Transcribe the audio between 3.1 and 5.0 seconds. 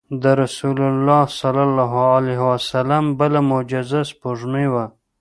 بله معجزه سپوږمۍ وه.